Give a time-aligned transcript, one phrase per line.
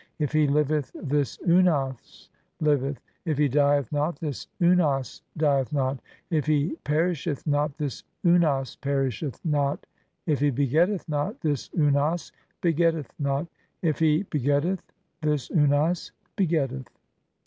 [0.17, 2.27] If "he liveth this Unas
[2.59, 5.99] liveth; if he dieth not, this Unas "dieth not;
[6.31, 9.85] if he perisheth not, this Unas perisheth not;
[10.25, 13.45] "if he begetteth not, this Unas begetteth not;
[13.83, 14.91] if he be "getteth,
[15.21, 16.87] this Unas begetteth."